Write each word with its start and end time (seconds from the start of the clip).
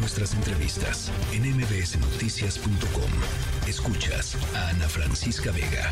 nuestras 0.00 0.34
entrevistas 0.34 1.12
en 1.32 1.42
mbsnoticias.com. 1.56 3.10
Escuchas 3.68 4.36
a 4.56 4.68
Ana 4.70 4.88
Francisca 4.88 5.52
Vega. 5.52 5.90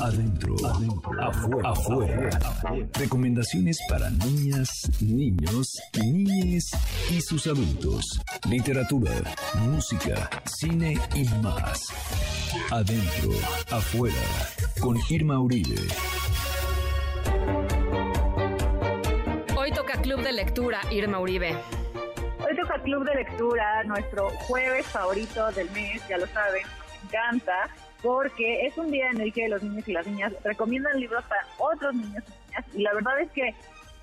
Adentro, 0.00 0.54
afuera, 1.20 1.70
afuera. 1.70 2.30
Recomendaciones 2.94 3.78
para 3.88 4.10
niñas, 4.10 4.68
niños, 5.00 5.80
niñes 6.00 6.70
y 7.10 7.20
sus 7.20 7.46
adultos. 7.46 8.20
Literatura, 8.48 9.12
música, 9.60 10.30
cine 10.44 11.00
y 11.14 11.24
más. 11.42 11.88
Adentro, 12.70 13.30
afuera. 13.70 14.14
Con 14.80 14.98
Irma 15.08 15.40
Uribe. 15.40 15.80
Hoy 19.56 19.72
toca 19.72 20.00
Club 20.02 20.22
de 20.22 20.32
Lectura, 20.32 20.80
Irma 20.90 21.18
Uribe. 21.18 21.56
Hoy 22.54 22.60
toca 22.60 22.78
Club 22.84 23.04
de 23.04 23.16
Lectura, 23.16 23.82
nuestro 23.82 24.28
jueves 24.30 24.86
favorito 24.86 25.50
del 25.52 25.68
mes, 25.72 26.06
ya 26.08 26.18
lo 26.18 26.26
saben, 26.28 26.62
me 27.02 27.08
encanta, 27.08 27.68
porque 28.00 28.64
es 28.64 28.78
un 28.78 28.92
día 28.92 29.10
en 29.10 29.20
el 29.20 29.32
que 29.32 29.48
los 29.48 29.60
niños 29.60 29.88
y 29.88 29.92
las 29.92 30.06
niñas 30.06 30.32
recomiendan 30.44 31.00
libros 31.00 31.24
para 31.24 31.44
otros 31.58 31.92
niños 31.96 32.22
y 32.28 32.30
niñas, 32.46 32.64
y 32.74 32.82
la 32.82 32.94
verdad 32.94 33.18
es 33.22 33.30
que 33.32 33.52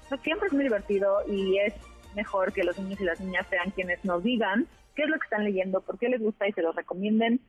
pues, 0.10 0.20
siempre 0.20 0.48
es 0.48 0.54
muy 0.54 0.64
divertido 0.66 1.20
y 1.30 1.60
es 1.60 1.74
mejor 2.14 2.52
que 2.52 2.66
los 2.66 2.78
niños 2.78 3.00
y 3.00 3.06
las 3.06 3.22
niñas 3.22 3.48
sean 3.50 3.72
quienes 3.72 4.04
nos 4.04 4.22
digan 4.22 4.68
qué 4.98 5.04
es 5.04 5.08
lo 5.10 5.18
que 5.18 5.24
están 5.24 5.46
leyendo, 5.46 5.80
por 5.80 5.98
qué 5.98 6.10
les 6.10 6.20
gusta 6.20 6.46
y 6.46 6.52
se 6.52 6.62
lo 6.62 6.74
recomienden 6.74 7.40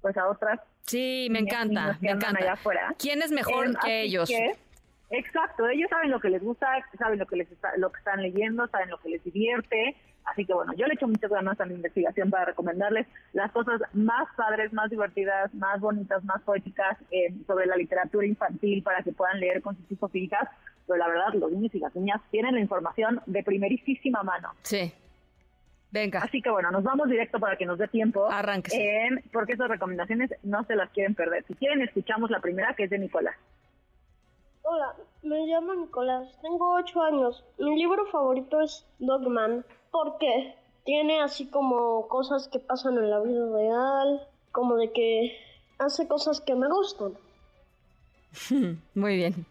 pues 0.00 0.16
a 0.16 0.26
otras. 0.30 0.60
Sí, 0.86 1.28
me 1.30 1.40
encanta, 1.40 1.98
me 2.00 2.10
encanta. 2.12 2.38
Allá 2.40 2.52
afuera. 2.54 2.94
¿Quién 2.98 3.20
es 3.20 3.30
mejor 3.32 3.66
Em, 3.66 3.74
que 3.84 4.00
ellos? 4.00 4.30
que, 4.30 4.54
exacto, 5.10 5.68
ellos 5.68 5.90
saben 5.90 6.10
lo 6.10 6.20
que 6.20 6.30
les 6.30 6.42
gusta, 6.42 6.68
saben 6.98 7.18
lo 7.18 7.26
que 7.26 7.36
les 7.36 7.52
está- 7.52 7.76
lo 7.76 7.92
que 7.92 7.98
están 7.98 8.22
leyendo, 8.22 8.66
saben 8.68 8.88
lo 8.88 8.96
que 8.98 9.10
les 9.10 9.22
divierte. 9.24 9.94
Así 10.24 10.44
que 10.44 10.54
bueno, 10.54 10.72
yo 10.74 10.86
le 10.86 10.94
echo 10.94 11.08
muchas 11.08 11.30
ganas 11.30 11.60
a 11.60 11.64
mi 11.64 11.74
investigación 11.74 12.30
para 12.30 12.46
recomendarles 12.46 13.06
las 13.32 13.50
cosas 13.52 13.80
más 13.92 14.28
padres, 14.36 14.72
más 14.72 14.90
divertidas, 14.90 15.52
más 15.54 15.80
bonitas, 15.80 16.24
más 16.24 16.40
poéticas 16.42 16.96
eh, 17.10 17.34
sobre 17.46 17.66
la 17.66 17.76
literatura 17.76 18.26
infantil 18.26 18.82
para 18.82 19.02
que 19.02 19.12
puedan 19.12 19.40
leer 19.40 19.62
con 19.62 19.76
sus 19.76 19.90
hijos 19.90 20.10
y 20.14 20.20
hijas. 20.20 20.48
Pero 20.86 20.98
la 20.98 21.08
verdad, 21.08 21.34
los 21.34 21.50
niños 21.50 21.74
y 21.74 21.78
las 21.78 21.94
niñas 21.94 22.20
tienen 22.30 22.54
la 22.54 22.60
información 22.60 23.20
de 23.26 23.42
primerísima 23.42 24.22
mano. 24.22 24.50
Sí. 24.62 24.92
Venga. 25.90 26.20
Así 26.20 26.40
que 26.40 26.50
bueno, 26.50 26.70
nos 26.70 26.82
vamos 26.82 27.08
directo 27.10 27.38
para 27.38 27.56
que 27.56 27.66
nos 27.66 27.78
dé 27.78 27.86
tiempo. 27.86 28.30
Arránquese. 28.30 28.78
Eh, 28.78 29.10
porque 29.30 29.52
esas 29.52 29.68
recomendaciones 29.68 30.30
no 30.42 30.64
se 30.64 30.74
las 30.74 30.90
quieren 30.90 31.14
perder. 31.14 31.44
Si 31.46 31.54
quieren, 31.54 31.82
escuchamos 31.82 32.30
la 32.30 32.40
primera, 32.40 32.74
que 32.74 32.84
es 32.84 32.90
de 32.90 32.98
Nicolás. 32.98 33.36
Hola, 34.64 34.94
me 35.22 35.46
llamo 35.46 35.74
Nicolás, 35.74 36.38
tengo 36.40 36.74
ocho 36.74 37.02
años. 37.02 37.44
Mi 37.58 37.76
libro 37.76 38.06
favorito 38.06 38.60
es 38.60 38.86
Dogman. 39.00 39.64
¿Por 39.90 40.18
qué? 40.18 40.54
Tiene 40.84 41.20
así 41.20 41.50
como 41.50 42.06
cosas 42.08 42.48
que 42.48 42.60
pasan 42.60 42.96
en 42.96 43.10
la 43.10 43.20
vida 43.20 43.44
real, 43.52 44.26
como 44.52 44.76
de 44.76 44.92
que 44.92 45.36
hace 45.78 46.06
cosas 46.06 46.40
que 46.40 46.54
me 46.54 46.68
gustan. 46.68 47.14
Muy 48.94 49.16
bien. 49.16 49.46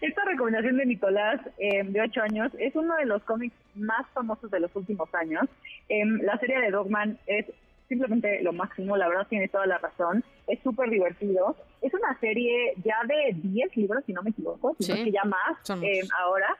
Esta 0.00 0.24
recomendación 0.24 0.78
de 0.78 0.86
Nicolás, 0.86 1.40
eh, 1.58 1.84
de 1.84 2.00
8 2.00 2.22
años, 2.22 2.52
es 2.58 2.74
uno 2.74 2.96
de 2.96 3.04
los 3.04 3.22
cómics 3.24 3.54
más 3.74 4.06
famosos 4.14 4.50
de 4.50 4.60
los 4.60 4.74
últimos 4.74 5.14
años. 5.14 5.44
Em, 5.90 6.20
la 6.22 6.38
serie 6.38 6.58
de 6.60 6.70
Dogman 6.70 7.18
es 7.26 7.46
simplemente 7.88 8.40
lo 8.42 8.52
máximo, 8.52 8.96
la 8.96 9.08
verdad 9.08 9.26
tiene 9.28 9.48
toda 9.48 9.66
la 9.66 9.78
razón. 9.78 10.24
Es 10.50 10.60
súper 10.62 10.90
divertido. 10.90 11.56
Es 11.80 11.92
una 11.94 12.18
serie 12.18 12.74
ya 12.84 12.98
de 13.06 13.34
10 13.34 13.76
libros, 13.76 14.04
si 14.04 14.12
no 14.12 14.22
me 14.22 14.30
equivoco, 14.30 14.76
si 14.78 14.90
no 14.90 14.96
Sí, 14.96 15.04
que 15.04 15.12
ya 15.12 15.24
más 15.24 15.58
muchos. 15.68 16.10
ahora, 16.18 16.56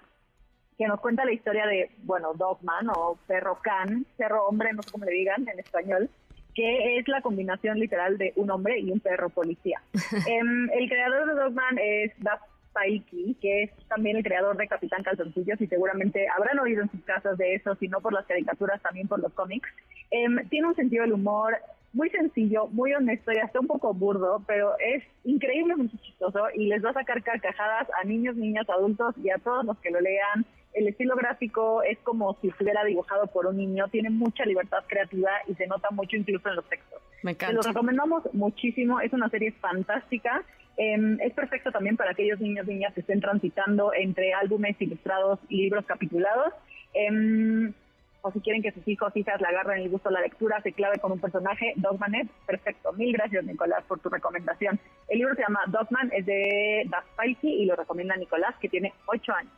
que 0.78 0.86
nos 0.86 1.00
cuenta 1.00 1.24
la 1.24 1.32
historia 1.32 1.66
de, 1.66 1.90
bueno, 2.04 2.32
Dogman 2.34 2.88
o 2.88 3.18
Perro 3.26 3.58
Can, 3.62 4.06
Perro 4.16 4.46
Hombre, 4.46 4.72
no 4.72 4.82
sé 4.82 4.90
cómo 4.92 5.04
le 5.04 5.12
digan 5.12 5.46
en 5.48 5.58
español, 5.58 6.08
que 6.54 6.98
es 6.98 7.08
la 7.08 7.20
combinación 7.20 7.78
literal 7.78 8.16
de 8.18 8.32
un 8.36 8.50
hombre 8.50 8.78
y 8.78 8.90
un 8.90 9.00
perro 9.00 9.28
policía. 9.28 9.82
Em, 10.26 10.70
el 10.72 10.88
creador 10.88 11.26
de 11.26 11.34
Dogman 11.34 11.78
es 11.78 12.12
Daz 12.18 12.40
Paiki, 12.72 13.36
que 13.40 13.64
es 13.64 13.70
también 13.88 14.16
el 14.16 14.22
creador 14.22 14.56
de 14.56 14.68
Capitán 14.68 15.02
Calzoncillos 15.02 15.60
y 15.60 15.66
seguramente 15.66 16.26
habrán 16.28 16.58
oído 16.60 16.82
en 16.82 16.90
sus 16.90 17.02
casas 17.04 17.36
de 17.36 17.54
eso, 17.54 17.74
si 17.76 17.88
no 17.88 18.00
por 18.00 18.12
las 18.12 18.26
caricaturas, 18.26 18.80
también 18.82 19.08
por 19.08 19.20
los 19.20 19.32
cómics. 19.32 19.68
Em, 20.10 20.48
tiene 20.48 20.68
un 20.68 20.76
sentido 20.76 21.02
del 21.02 21.12
humor 21.12 21.56
muy 21.92 22.08
sencillo, 22.10 22.68
muy 22.68 22.94
honesto 22.94 23.32
y 23.32 23.38
hasta 23.38 23.58
un 23.60 23.66
poco 23.66 23.92
burdo, 23.92 24.42
pero 24.46 24.74
es 24.78 25.02
increíblemente 25.24 25.96
chistoso 25.98 26.44
y 26.54 26.66
les 26.66 26.84
va 26.84 26.90
a 26.90 26.94
sacar 26.94 27.22
carcajadas 27.22 27.88
a 28.00 28.04
niños, 28.04 28.36
niñas, 28.36 28.68
adultos 28.68 29.14
y 29.22 29.30
a 29.30 29.38
todos 29.38 29.64
los 29.64 29.78
que 29.78 29.90
lo 29.90 30.00
lean. 30.00 30.44
El 30.72 30.86
estilo 30.86 31.16
gráfico 31.16 31.82
es 31.82 31.98
como 31.98 32.36
si 32.40 32.48
estuviera 32.48 32.84
dibujado 32.84 33.26
por 33.26 33.46
un 33.46 33.56
niño, 33.56 33.88
tiene 33.88 34.08
mucha 34.08 34.44
libertad 34.44 34.84
creativa 34.86 35.30
y 35.48 35.54
se 35.54 35.66
nota 35.66 35.88
mucho 35.90 36.16
incluso 36.16 36.48
en 36.48 36.56
los 36.56 36.68
textos. 36.68 37.00
Me 37.24 37.34
Se 37.34 37.46
los 37.46 37.50
encanta. 37.52 37.68
recomendamos 37.68 38.22
muchísimo, 38.34 39.00
es 39.00 39.12
una 39.12 39.28
serie 39.28 39.50
fantástica. 39.52 40.44
Eh, 40.76 41.16
es 41.20 41.32
perfecto 41.34 41.72
también 41.72 41.96
para 41.96 42.12
aquellos 42.12 42.38
niños 42.40 42.66
niñas 42.66 42.94
que 42.94 43.00
estén 43.00 43.20
transitando 43.20 43.92
entre 43.92 44.32
álbumes 44.32 44.80
ilustrados 44.80 45.40
y 45.48 45.62
libros 45.62 45.84
capitulados. 45.86 46.54
Eh, 46.94 47.72
o 48.22 48.30
si 48.32 48.40
quieren 48.40 48.62
que 48.62 48.72
sus 48.72 48.86
hijos 48.86 49.16
hijas 49.16 49.40
le 49.40 49.46
agarren 49.46 49.82
el 49.82 49.88
gusto 49.88 50.08
a 50.08 50.12
la 50.12 50.20
lectura, 50.20 50.60
se 50.62 50.72
clave 50.72 50.98
con 50.98 51.12
un 51.12 51.20
personaje, 51.20 51.72
Dogman 51.76 52.14
es 52.14 52.28
perfecto. 52.46 52.92
Mil 52.92 53.12
gracias, 53.12 53.44
Nicolás, 53.44 53.84
por 53.88 54.00
tu 54.00 54.08
recomendación. 54.08 54.78
El 55.08 55.18
libro 55.18 55.34
se 55.34 55.42
llama 55.42 55.60
Dogman, 55.68 56.10
es 56.12 56.26
de 56.26 56.84
Das 56.88 57.04
Paiki 57.16 57.48
y 57.48 57.66
lo 57.66 57.76
recomienda 57.76 58.16
Nicolás, 58.16 58.54
que 58.60 58.68
tiene 58.68 58.92
ocho 59.06 59.32
años. 59.32 59.52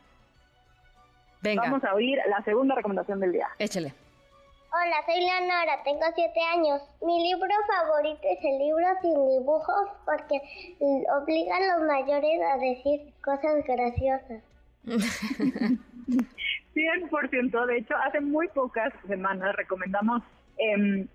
Venga, 1.41 1.63
Vamos 1.63 1.83
a 1.83 1.93
oír 1.93 2.17
la 2.29 2.41
segunda 2.43 2.75
recomendación 2.75 3.19
del 3.19 3.33
día. 3.33 3.49
échale. 3.59 3.93
Hola, 4.75 5.05
soy 5.05 5.19
Leonora, 5.19 5.83
tengo 5.83 6.01
siete 6.15 6.39
años. 6.51 6.81
Mi 7.05 7.21
libro 7.29 7.53
favorito 7.67 8.21
es 8.23 8.39
el 8.43 8.57
libro 8.57 8.87
sin 9.03 9.39
dibujos 9.39 9.89
porque 10.03 10.41
obliga 11.15 11.57
a 11.57 11.77
los 11.77 11.87
mayores 11.87 12.41
a 12.51 12.57
decir 12.57 13.13
cosas 13.23 13.63
graciosas. 13.67 14.41
100%. 16.73 17.65
De 17.65 17.77
hecho, 17.77 17.95
hace 17.97 18.21
muy 18.21 18.47
pocas 18.49 18.93
semanas 19.07 19.55
recomendamos 19.55 20.21
em, 20.57 21.07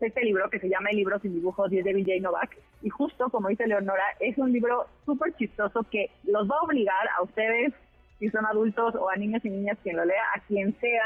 este 0.00 0.24
libro 0.24 0.50
que 0.50 0.60
se 0.60 0.68
llama 0.68 0.90
El 0.90 0.96
libro 0.96 1.18
sin 1.20 1.34
dibujos 1.34 1.72
y 1.72 1.78
es 1.78 1.84
de 1.84 1.94
Vijay 1.94 2.20
Novak. 2.20 2.56
Y 2.82 2.90
justo 2.90 3.30
como 3.30 3.48
dice 3.48 3.66
Leonora, 3.66 4.04
es 4.20 4.36
un 4.38 4.52
libro 4.52 4.86
súper 5.04 5.34
chistoso 5.34 5.84
que 5.90 6.10
los 6.24 6.48
va 6.48 6.56
a 6.56 6.64
obligar 6.64 7.08
a 7.18 7.22
ustedes, 7.22 7.72
si 8.18 8.28
son 8.30 8.46
adultos 8.46 8.94
o 8.94 9.08
a 9.08 9.16
niños 9.16 9.44
y 9.44 9.50
niñas 9.50 9.78
quien 9.82 9.96
lo 9.96 10.04
lea, 10.04 10.22
a 10.34 10.40
quien 10.40 10.78
sea, 10.80 11.04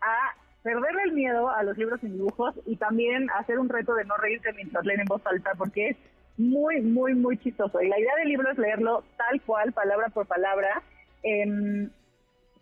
a 0.00 0.34
perderle 0.62 1.02
el 1.04 1.12
miedo 1.12 1.50
a 1.50 1.62
los 1.62 1.76
libros 1.78 2.00
sin 2.00 2.12
dibujos 2.12 2.54
y 2.66 2.76
también 2.76 3.28
hacer 3.38 3.58
un 3.58 3.68
reto 3.68 3.94
de 3.94 4.04
no 4.04 4.16
reírse 4.16 4.52
mientras 4.52 4.84
leen 4.84 5.00
en 5.00 5.06
voz 5.06 5.24
alta 5.26 5.52
porque 5.56 5.90
es 5.90 5.96
muy, 6.36 6.80
muy, 6.80 7.14
muy 7.14 7.38
chistoso. 7.38 7.80
Y 7.80 7.88
la 7.88 7.98
idea 7.98 8.14
del 8.16 8.28
libro 8.28 8.50
es 8.50 8.58
leerlo 8.58 9.04
tal 9.16 9.40
cual, 9.42 9.72
palabra 9.72 10.08
por 10.08 10.26
palabra. 10.26 10.82
em, 11.22 11.90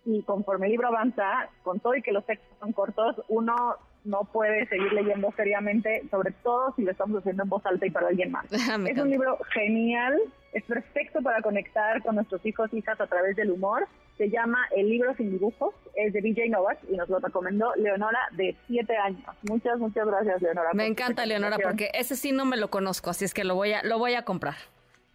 y 0.04 0.22
conforme 0.22 0.66
el 0.66 0.72
libro 0.72 0.88
avanza, 0.88 1.48
con 1.62 1.80
todo 1.80 1.94
y 1.94 2.02
que 2.02 2.12
los 2.12 2.24
textos 2.24 2.56
son 2.60 2.72
cortos, 2.72 3.22
uno 3.28 3.76
no 4.04 4.24
puede 4.32 4.66
seguir 4.68 4.92
leyendo 4.92 5.32
seriamente, 5.36 6.02
sobre 6.10 6.32
todo 6.42 6.72
si 6.76 6.82
lo 6.82 6.92
estamos 6.92 7.18
haciendo 7.18 7.42
en 7.42 7.48
voz 7.48 7.64
alta 7.66 7.86
y 7.86 7.90
para 7.90 8.08
alguien 8.08 8.30
más. 8.30 8.46
Me 8.78 8.90
es 8.90 8.98
un 8.98 9.10
libro 9.10 9.38
genial, 9.52 10.18
es 10.52 10.64
perfecto 10.64 11.20
para 11.22 11.42
conectar 11.42 12.02
con 12.02 12.14
nuestros 12.14 12.44
hijos 12.46 12.72
y 12.72 12.78
hijas 12.78 13.00
a 13.00 13.06
través 13.06 13.36
del 13.36 13.50
humor. 13.50 13.86
Se 14.16 14.30
llama 14.30 14.58
El 14.74 14.88
libro 14.88 15.14
sin 15.14 15.30
dibujos, 15.30 15.74
es 15.94 16.12
de 16.12 16.20
DJ 16.20 16.48
Novak 16.48 16.78
y 16.90 16.96
nos 16.96 17.08
lo 17.08 17.20
recomendó 17.20 17.72
Leonora 17.76 18.18
de 18.32 18.56
7 18.66 18.96
años. 18.96 19.22
Muchas, 19.42 19.78
muchas 19.78 20.06
gracias, 20.06 20.42
Leonora. 20.42 20.70
Me 20.74 20.86
encanta, 20.86 21.24
Leonora, 21.24 21.56
porque 21.62 21.90
ese 21.94 22.16
sí 22.16 22.32
no 22.32 22.44
me 22.44 22.56
lo 22.56 22.68
conozco, 22.68 23.10
así 23.10 23.24
es 23.24 23.32
que 23.32 23.44
lo 23.44 23.54
voy 23.54 23.74
a, 23.74 23.82
lo 23.84 23.98
voy 23.98 24.14
a 24.14 24.22
comprar. 24.22 24.56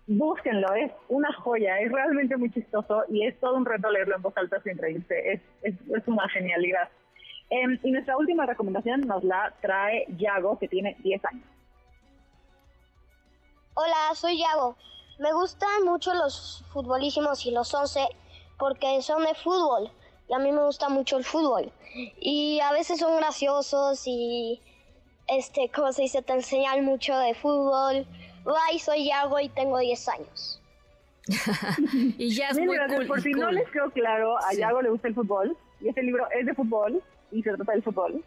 Búsquenlo, 0.06 0.74
es 0.74 0.92
una 1.08 1.32
joya, 1.34 1.80
es 1.80 1.92
realmente 1.92 2.36
muy 2.36 2.52
chistoso 2.52 3.04
y 3.10 3.26
es 3.26 3.40
todo 3.40 3.56
un 3.56 3.66
reto 3.66 3.90
leerlo 3.90 4.16
en 4.16 4.22
voz 4.22 4.36
alta 4.36 4.62
sin 4.62 4.78
reírse, 4.78 5.34
es, 5.34 5.42
es, 5.62 5.76
es 5.96 6.08
una 6.08 6.28
genialidad. 6.30 6.90
Em, 7.50 7.80
y 7.84 7.92
nuestra 7.92 8.18
última 8.18 8.46
recomendación 8.46 9.02
nos 9.02 9.24
la 9.24 9.54
trae 9.62 10.06
Yago, 10.18 10.58
que 10.60 10.68
tiene 10.68 10.98
10 11.00 11.26
años. 11.26 11.46
Hola, 13.76 14.14
soy 14.16 14.40
Yago. 14.40 14.76
Me 15.20 15.32
gustan 15.34 15.86
mucho 15.86 16.14
los 16.14 16.66
futbolísimos 16.74 17.46
y 17.46 17.52
los 17.52 17.74
once 17.74 18.02
porque 18.58 19.02
son 19.02 19.24
de 19.24 19.34
fútbol 19.36 19.92
y 20.30 20.34
a 20.34 20.40
mí 20.40 20.52
me 20.52 20.64
gusta 20.64 20.90
mucho 20.90 21.18
el 21.18 21.24
fútbol. 21.24 21.72
Y 22.20 22.60
a 22.62 22.72
veces 22.72 23.00
son 23.00 23.18
graciosos 23.18 24.04
y, 24.06 24.62
este, 25.28 25.70
como 25.70 25.92
se 25.92 26.04
dice, 26.04 26.22
te 26.22 26.34
enseñan 26.34 26.84
mucho 26.84 27.18
de 27.18 27.36
fútbol. 27.36 28.08
Bye, 28.44 28.80
soy 28.80 29.06
Yago 29.06 29.40
y 29.40 29.50
tengo 29.50 29.80
10 29.80 30.08
años. 30.10 30.60
Y 32.18 32.36
ya 32.36 32.50
es 32.50 32.60
muy 32.60 32.78
cool. 32.90 33.08
Por 33.08 33.22
si 33.22 33.32
no 33.32 33.46
cool. 33.48 33.56
les 33.56 33.70
quedó 33.72 33.90
claro, 33.92 34.38
a 34.38 34.52
Sí. 34.52 34.58
Yago 34.58 34.82
le 34.82 34.90
gusta 34.90 35.08
el 35.08 35.16
fútbol 35.16 35.58
y 35.80 35.88
este 35.88 36.04
libro 36.04 36.28
es 36.38 36.46
de 36.46 36.54
fútbol 36.54 37.02
y 37.32 37.42
se 37.42 37.54
trata 37.54 37.72
del 37.72 37.84
fútbol. 37.84 38.24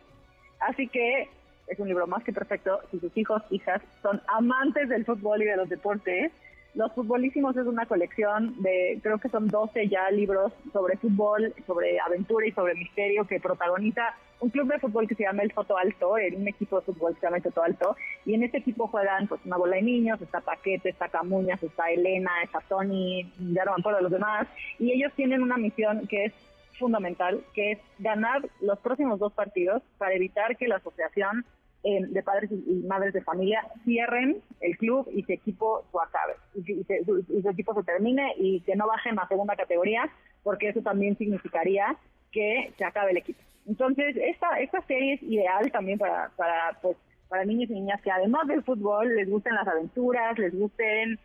Así 0.61 0.89
que 0.89 1.29
es 1.67 1.79
un 1.79 1.89
libro 1.89 2.07
más 2.07 2.25
que 2.25 2.33
perfecto 2.33 2.81
si 2.91 2.99
sus 3.01 3.15
hijos, 3.17 3.43
hijas 3.51 3.83
son 4.03 4.23
amantes 4.29 4.89
del 4.89 5.05
fútbol 5.05 5.43
y 5.43 5.47
de 5.47 5.57
los 5.57 5.69
deportes. 5.69 6.33
Los 6.77 6.93
Futbolísimos 6.93 7.57
es 7.57 7.67
una 7.67 7.87
colección 7.87 8.55
de, 8.63 9.01
creo 9.03 9.17
que 9.17 9.31
son 9.31 9.49
12 9.49 9.89
ya 9.89 10.11
libros 10.11 10.53
sobre 10.75 10.99
fútbol, 10.99 11.55
sobre 11.67 11.99
aventura 11.99 12.47
y 12.47 12.53
sobre 12.53 12.75
misterio 12.75 13.27
que 13.27 13.41
protagoniza 13.41 14.15
un 14.41 14.51
club 14.51 14.71
de 14.71 14.79
fútbol 14.79 15.09
que 15.09 15.15
se 15.15 15.23
llama 15.23 15.43
el 15.43 15.55
Foto 15.55 15.79
Alto, 15.79 16.11
un 16.11 16.47
equipo 16.47 16.79
de 16.79 16.85
fútbol 16.85 17.15
que 17.15 17.21
se 17.21 17.27
llama 17.29 17.39
el 17.39 17.43
Foto 17.43 17.63
Alto, 17.63 17.97
y 18.27 18.35
en 18.35 18.43
este 18.43 18.59
equipo 18.59 18.89
juegan 18.89 19.27
pues 19.27 19.41
una 19.47 19.57
bola 19.57 19.77
de 19.77 19.83
niños, 19.83 20.21
está 20.21 20.43
Paquete, 20.43 20.91
está 20.91 21.09
Camuñas, 21.09 21.63
está 21.63 21.91
Elena, 21.91 22.31
está 22.45 22.61
Tony, 22.69 23.23
ya 23.55 23.65
no 23.65 23.73
me 23.73 23.81
acuerdo 23.81 24.03
los 24.03 24.13
demás, 24.13 24.47
y 24.79 24.93
ellos 24.93 25.15
tienen 25.17 25.43
una 25.43 25.57
misión 25.57 26.07
que 26.07 26.27
es 26.27 26.35
fundamental, 26.79 27.43
que 27.55 27.73
es 27.73 27.79
ganar 28.01 28.47
los 28.61 28.79
próximos 28.81 29.19
dos 29.19 29.33
partidos 29.33 29.83
para 29.97 30.13
evitar 30.13 30.59
que 30.59 30.69
la 30.69 30.77
asociación 30.77 31.47
eh, 31.87 32.05
de 32.05 32.23
padres 32.25 32.51
y 32.51 32.85
madres 32.85 33.15
de 33.15 33.23
familia 33.23 33.65
cierren 33.85 34.43
el 34.61 34.77
club 34.77 35.09
y 35.13 35.23
su 35.23 35.31
equipo 35.31 35.85
su 35.93 36.01
acabe, 36.01 36.35
y, 36.57 36.85
su, 37.05 37.49
equipo 37.49 37.75
se 37.75 37.85
termine 37.85 38.35
y 38.39 38.61
que 38.63 38.75
no 38.75 38.89
bajen 38.89 39.17
a 39.21 39.29
segunda 39.29 39.55
categoría, 39.55 40.11
porque 40.43 40.71
eso 40.71 40.83
también 40.83 41.17
significaría 41.17 41.97
que 42.33 42.73
se 42.77 42.85
acabe 42.85 43.13
el 43.13 43.19
equipo. 43.19 43.39
Entonces, 43.69 44.17
esta, 44.17 44.59
esta 44.59 44.83
serie 44.83 45.15
es 45.15 45.23
ideal 45.23 45.71
también 45.71 45.97
para, 45.97 46.33
para, 46.37 46.77
pues, 46.83 46.97
para 47.29 47.45
niños 47.45 47.71
y 47.71 47.75
niñas 47.75 48.03
que 48.03 48.11
además 48.11 48.49
del 48.49 48.65
fútbol 48.65 49.15
les 49.15 49.31
gusten 49.31 49.55
las 49.55 49.69
aventuras, 49.69 50.37
les 50.41 50.59
gusten 50.59 51.21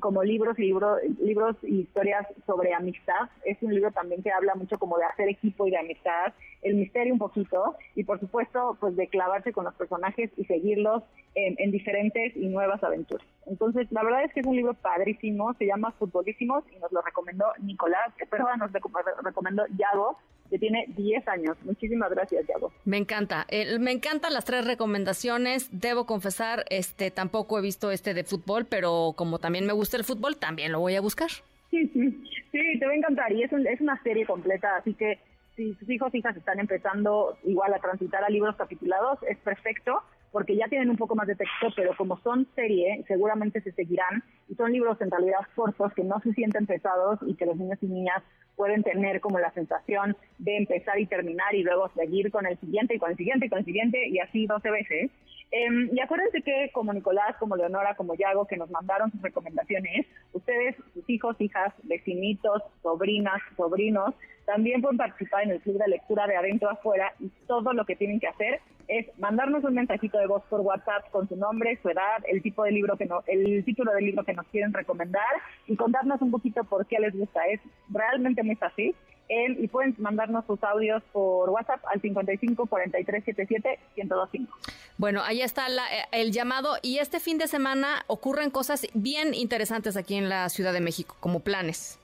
como 0.00 0.22
libros, 0.22 0.58
libros, 0.58 1.00
libros 1.20 1.56
y 1.62 1.80
historias 1.80 2.26
sobre 2.46 2.74
amistad. 2.74 3.28
Es 3.44 3.62
un 3.62 3.74
libro 3.74 3.90
también 3.92 4.22
que 4.22 4.32
habla 4.32 4.54
mucho 4.54 4.78
como 4.78 4.98
de 4.98 5.04
hacer 5.04 5.28
equipo 5.28 5.66
y 5.66 5.70
de 5.70 5.78
amistad, 5.78 6.32
el 6.62 6.76
misterio 6.76 7.12
un 7.12 7.18
poquito 7.18 7.76
y 7.94 8.04
por 8.04 8.18
supuesto 8.20 8.76
pues 8.80 8.96
de 8.96 9.06
clavarse 9.08 9.52
con 9.52 9.64
los 9.64 9.74
personajes 9.74 10.30
y 10.36 10.44
seguirlos 10.44 11.02
en, 11.34 11.70
diferentes 11.70 12.34
y 12.36 12.48
nuevas 12.48 12.82
aventuras. 12.82 13.26
Entonces 13.46 13.86
la 13.90 14.02
verdad 14.02 14.24
es 14.24 14.32
que 14.32 14.40
es 14.40 14.46
un 14.46 14.56
libro 14.56 14.74
padrísimo, 14.74 15.52
se 15.54 15.66
llama 15.66 15.92
Futbolísimos 15.98 16.64
y 16.74 16.78
nos 16.78 16.90
lo 16.92 17.02
recomendó 17.02 17.46
Nicolás, 17.60 18.12
perdón, 18.30 18.58
nos 18.58 18.72
recomendó 18.72 19.64
Yago, 19.76 20.18
que 20.54 20.58
tiene 20.60 20.84
10 20.96 21.26
años. 21.26 21.56
Muchísimas 21.64 22.08
gracias, 22.10 22.46
Yago. 22.46 22.72
Me 22.84 22.96
encanta. 22.96 23.44
me 23.80 23.90
encantan 23.90 24.32
las 24.32 24.44
tres 24.44 24.64
recomendaciones. 24.64 25.68
Debo 25.72 26.06
confesar, 26.06 26.64
este 26.70 27.10
tampoco 27.10 27.58
he 27.58 27.60
visto 27.60 27.90
este 27.90 28.14
de 28.14 28.22
fútbol, 28.22 28.64
pero 28.64 29.14
como 29.16 29.40
también 29.40 29.66
me 29.66 29.72
gusta 29.72 29.96
el 29.96 30.04
fútbol, 30.04 30.36
también 30.36 30.70
lo 30.70 30.78
voy 30.78 30.94
a 30.94 31.00
buscar. 31.00 31.28
Sí, 31.72 31.90
sí, 31.92 32.22
sí 32.52 32.78
te 32.78 32.86
va 32.86 32.92
a 32.92 32.94
encantar. 32.94 33.32
Y 33.32 33.42
es, 33.42 33.52
es 33.52 33.80
una 33.80 34.00
serie 34.04 34.26
completa, 34.26 34.76
así 34.76 34.94
que 34.94 35.18
si 35.56 35.74
sus 35.74 35.90
hijos 35.90 36.14
hijas 36.14 36.36
están 36.36 36.60
empezando 36.60 37.36
igual 37.42 37.74
a 37.74 37.80
transitar 37.80 38.22
a 38.22 38.28
libros 38.28 38.54
capitulados, 38.54 39.18
es 39.28 39.38
perfecto 39.38 40.04
porque 40.34 40.56
ya 40.56 40.66
tienen 40.66 40.90
un 40.90 40.96
poco 40.96 41.14
más 41.14 41.28
de 41.28 41.36
texto, 41.36 41.68
pero 41.76 41.96
como 41.96 42.18
son 42.18 42.48
serie, 42.56 43.04
seguramente 43.06 43.60
se 43.60 43.70
seguirán 43.70 44.24
y 44.48 44.56
son 44.56 44.72
libros 44.72 45.00
en 45.00 45.08
realidad 45.08 45.38
cortos 45.54 45.94
que 45.94 46.02
no 46.02 46.18
se 46.24 46.32
sienten 46.32 46.66
pesados 46.66 47.20
y 47.24 47.36
que 47.36 47.46
los 47.46 47.56
niños 47.56 47.78
y 47.80 47.86
niñas 47.86 48.20
pueden 48.56 48.82
tener 48.82 49.20
como 49.20 49.38
la 49.38 49.52
sensación 49.52 50.16
de 50.38 50.56
empezar 50.56 50.98
y 50.98 51.06
terminar 51.06 51.54
y 51.54 51.62
luego 51.62 51.88
seguir 51.94 52.32
con 52.32 52.46
el 52.46 52.58
siguiente 52.58 52.96
y 52.96 52.98
con 52.98 53.12
el 53.12 53.16
siguiente 53.16 53.46
y 53.46 53.48
con 53.48 53.60
el 53.60 53.64
siguiente 53.64 54.08
y 54.08 54.18
así 54.18 54.46
12 54.46 54.70
veces. 54.72 55.10
Em, 55.52 55.90
y 55.92 56.00
acuérdense 56.00 56.42
que 56.42 56.68
como 56.72 56.92
Nicolás, 56.92 57.36
como 57.38 57.54
Leonora, 57.54 57.94
como 57.94 58.16
Yago, 58.16 58.48
que 58.48 58.56
nos 58.56 58.68
mandaron 58.70 59.12
sus 59.12 59.22
recomendaciones, 59.22 60.04
ustedes, 60.32 60.74
sus 60.94 61.08
hijos, 61.08 61.40
hijas, 61.40 61.72
vecinitos, 61.84 62.60
sobrinas, 62.82 63.40
sobrinos, 63.56 64.16
también 64.44 64.82
pueden 64.82 64.98
participar 64.98 65.44
en 65.44 65.50
el 65.52 65.60
club 65.60 65.78
de 65.78 65.88
lectura 65.88 66.26
de 66.26 66.36
adentro 66.36 66.70
afuera 66.70 67.12
y 67.18 67.28
todo 67.46 67.72
lo 67.72 67.84
que 67.84 67.96
tienen 67.96 68.20
que 68.20 68.28
hacer 68.28 68.60
es 68.88 69.06
mandarnos 69.18 69.64
un 69.64 69.74
mensajito 69.74 70.18
de 70.18 70.26
voz 70.26 70.42
por 70.50 70.60
WhatsApp 70.60 71.10
con 71.10 71.28
su 71.28 71.36
nombre, 71.36 71.78
su 71.82 71.88
edad, 71.88 72.22
el 72.28 72.42
tipo 72.42 72.64
de 72.64 72.72
libro 72.72 72.96
que 72.96 73.06
no, 73.06 73.22
el 73.26 73.64
título 73.64 73.92
del 73.92 74.04
libro 74.04 74.24
que 74.24 74.34
nos 74.34 74.46
quieren 74.48 74.72
recomendar 74.72 75.22
y 75.66 75.76
contarnos 75.76 76.20
un 76.20 76.30
poquito 76.30 76.64
por 76.64 76.86
qué 76.86 76.98
les 76.98 77.16
gusta. 77.16 77.46
Es 77.46 77.60
realmente 77.88 78.42
muy 78.42 78.56
fácil. 78.56 78.94
y 79.28 79.68
pueden 79.68 79.94
mandarnos 79.98 80.44
sus 80.44 80.62
audios 80.62 81.02
por 81.12 81.48
WhatsApp 81.48 81.80
al 81.90 82.00
55 82.00 82.66
43 82.66 83.24
77 83.24 83.78
1025. 83.96 84.52
Bueno, 84.98 85.22
ahí 85.24 85.40
está 85.40 85.66
eh, 85.68 86.04
el 86.12 86.30
llamado 86.30 86.76
y 86.82 86.98
este 86.98 87.20
fin 87.20 87.38
de 87.38 87.48
semana 87.48 88.04
ocurren 88.06 88.50
cosas 88.50 88.86
bien 88.92 89.32
interesantes 89.32 89.96
aquí 89.96 90.16
en 90.16 90.28
la 90.28 90.48
Ciudad 90.50 90.74
de 90.74 90.82
México, 90.82 91.16
como 91.20 91.40
planes. 91.40 91.98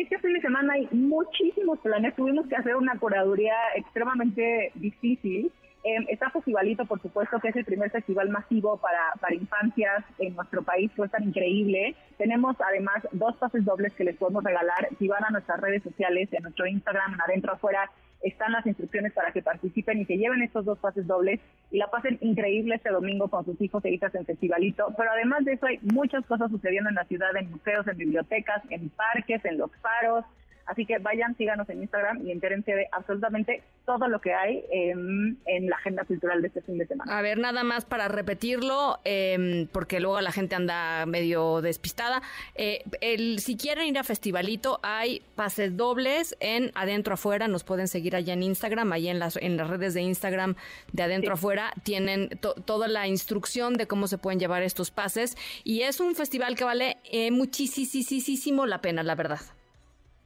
Este 0.00 0.18
fin 0.18 0.32
de 0.32 0.40
semana 0.40 0.72
hay 0.72 0.88
muchísimos 0.92 1.78
planes. 1.80 2.16
Tuvimos 2.16 2.46
que 2.46 2.56
hacer 2.56 2.74
una 2.74 2.98
curaduría 2.98 3.54
extremadamente 3.76 4.72
difícil 4.74 5.52
eh, 5.82 5.96
está 6.08 6.28
Festivalito, 6.30 6.84
por 6.84 7.00
supuesto, 7.00 7.38
que 7.40 7.48
es 7.48 7.56
el 7.56 7.64
primer 7.64 7.90
festival 7.90 8.28
masivo 8.28 8.76
para, 8.76 9.12
para 9.18 9.34
infancias 9.34 10.04
en 10.18 10.34
nuestro 10.34 10.62
país, 10.62 10.90
fue 10.94 11.08
tan 11.08 11.24
increíble. 11.24 11.94
Tenemos 12.18 12.56
además 12.60 13.06
dos 13.12 13.36
pases 13.36 13.64
dobles 13.64 13.94
que 13.94 14.04
les 14.04 14.16
podemos 14.16 14.44
regalar. 14.44 14.88
Si 14.98 15.08
van 15.08 15.24
a 15.24 15.30
nuestras 15.30 15.58
redes 15.60 15.82
sociales, 15.82 16.28
en 16.32 16.42
nuestro 16.42 16.66
Instagram, 16.66 17.14
en 17.14 17.20
adentro 17.22 17.54
afuera, 17.54 17.90
están 18.22 18.52
las 18.52 18.66
instrucciones 18.66 19.12
para 19.12 19.32
que 19.32 19.42
participen 19.42 20.00
y 20.00 20.06
que 20.06 20.18
lleven 20.18 20.42
estos 20.42 20.64
dos 20.64 20.78
pases 20.78 21.06
dobles 21.06 21.40
y 21.70 21.78
la 21.78 21.90
pasen 21.90 22.18
increíble 22.20 22.74
este 22.74 22.90
domingo 22.90 23.28
con 23.28 23.44
sus 23.44 23.60
hijos 23.60 23.84
e 23.84 23.90
hijas 23.90 24.14
en 24.14 24.26
Festivalito. 24.26 24.92
Pero 24.96 25.10
además 25.10 25.44
de 25.44 25.54
eso 25.54 25.66
hay 25.66 25.78
muchas 25.82 26.24
cosas 26.26 26.50
sucediendo 26.50 26.90
en 26.90 26.96
la 26.96 27.04
ciudad, 27.04 27.34
en 27.36 27.50
museos, 27.50 27.86
en 27.86 27.96
bibliotecas, 27.96 28.62
en 28.70 28.88
parques, 28.90 29.44
en 29.44 29.58
los 29.58 29.70
faros, 29.76 30.24
Así 30.70 30.86
que 30.86 30.98
vayan, 30.98 31.36
síganos 31.36 31.68
en 31.68 31.82
Instagram 31.82 32.24
y 32.24 32.30
entérense 32.30 32.72
de 32.72 32.86
absolutamente 32.92 33.64
todo 33.84 34.06
lo 34.06 34.20
que 34.20 34.32
hay 34.32 34.64
en, 34.70 35.36
la 35.68 35.74
agenda 35.74 36.04
cultural 36.04 36.40
de 36.42 36.46
este 36.48 36.60
fin 36.62 36.78
de 36.78 36.86
semana. 36.86 37.18
A 37.18 37.22
ver, 37.22 37.38
nada 37.38 37.64
más 37.64 37.84
para 37.84 38.06
repetirlo, 38.06 39.00
em, 39.02 39.66
porque 39.66 39.98
luego 39.98 40.20
la 40.20 40.30
gente 40.30 40.54
anda 40.54 41.06
medio 41.06 41.60
despistada. 41.60 42.22
Eh, 42.54 42.84
el, 43.00 43.40
si 43.40 43.56
quieren 43.56 43.88
ir 43.88 43.98
a 43.98 44.04
Festivalito, 44.04 44.78
hay 44.84 45.22
pases 45.34 45.76
dobles 45.76 46.36
en 46.38 46.70
Adentro 46.76 47.14
Afuera. 47.14 47.48
Nos 47.48 47.64
pueden 47.64 47.88
seguir 47.88 48.14
allá 48.14 48.34
en 48.34 48.44
Instagram, 48.44 48.92
ahí 48.92 49.08
en 49.08 49.18
las, 49.18 49.36
en 49.38 49.56
las 49.56 49.68
redes 49.68 49.92
de 49.94 50.02
Instagram 50.02 50.54
de 50.92 51.02
Adentro 51.02 51.34
Afuera. 51.34 51.72
Tienen 51.82 52.28
toda 52.64 52.86
la 52.86 53.08
instrucción 53.08 53.74
de 53.74 53.88
cómo 53.88 54.06
se 54.06 54.18
pueden 54.18 54.38
llevar 54.38 54.62
estos 54.62 54.92
pases. 54.92 55.36
Y 55.64 55.82
es 55.82 55.98
un 55.98 56.14
festival 56.14 56.54
que 56.54 56.62
vale 56.62 56.98
eh, 57.10 57.32
muchísimo 57.32 58.66
la 58.66 58.80
pena, 58.80 59.02
la 59.02 59.16
verdad 59.16 59.40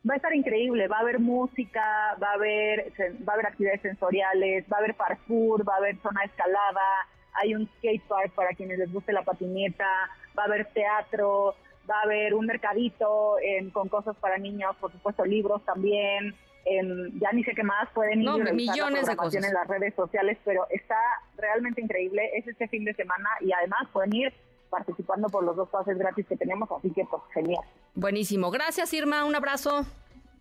va 0.09 0.15
a 0.15 0.17
estar 0.17 0.35
increíble, 0.35 0.87
va 0.89 0.99
a 0.99 1.01
haber 1.01 1.19
música, 1.19 2.17
va 2.23 2.31
a 2.31 2.35
haber, 2.35 2.93
va 3.27 3.33
a 3.33 3.35
haber 3.35 3.47
actividades 3.47 3.83
sensoriales, 3.83 4.65
va 4.71 4.77
a 4.77 4.81
haber 4.81 4.95
parkour, 4.95 5.67
va 5.67 5.75
a 5.75 5.79
haber 5.79 5.97
zona 6.03 6.21
de 6.21 6.27
escalada, 6.27 6.81
hay 7.35 7.55
un 7.55 7.69
skate 7.79 8.03
park 8.07 8.33
para 8.35 8.55
quienes 8.55 8.79
les 8.79 8.93
guste 8.93 9.13
la 9.13 9.23
patineta, 9.23 9.89
va 10.39 10.43
a 10.43 10.47
haber 10.47 10.67
teatro, 10.73 11.55
va 11.91 12.01
a 12.01 12.03
haber 12.03 12.35
un 12.35 12.47
mercadito 12.47 13.37
con 13.73 13.89
cosas 13.89 14.17
para 14.17 14.39
niños, 14.39 14.77
por 14.77 14.93
supuesto 14.93 15.25
libros 15.25 15.65
también, 15.65 16.35
ya 17.21 17.33
ni 17.33 17.45
sé 17.45 17.53
qué 17.55 17.63
más, 17.63 17.89
pueden 17.95 18.23
ir 18.23 18.27
no, 18.27 18.39
millones 18.39 19.07
de 19.07 19.17
cosas. 19.17 19.45
en 19.45 19.55
las 19.55 19.67
redes 19.67 19.95
sociales, 19.95 20.39
pero 20.45 20.67
está 20.71 20.99
realmente 21.37 21.81
increíble, 21.81 22.31
es 22.35 22.47
este 22.47 22.69
fin 22.69 22.85
de 22.85 22.95
semana 22.95 23.29
y 23.41 23.53
además 23.53 23.89
pueden 23.93 24.15
ir 24.15 24.33
participando 24.71 25.29
por 25.29 25.45
los 25.45 25.57
dos 25.57 25.69
pases 25.69 25.97
gratis 25.97 26.27
que 26.27 26.37
tenemos, 26.37 26.71
así 26.73 26.91
que 26.91 27.05
pues 27.05 27.23
genial. 27.33 27.63
Buenísimo. 27.95 28.51
Gracias, 28.51 28.93
Irma. 28.93 29.25
Un 29.25 29.37
abrazo. 29.37 29.87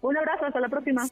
Un 0.03 0.17
abrazo. 0.17 0.45
Hasta 0.45 0.59
la 0.59 0.69
próxima. 0.69 1.07